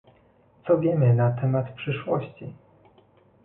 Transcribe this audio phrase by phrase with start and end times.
[0.67, 2.53] Co wiemy na temat przyszłości?